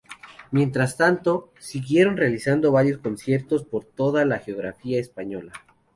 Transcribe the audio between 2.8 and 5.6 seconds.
conciertos por toda la geografía española.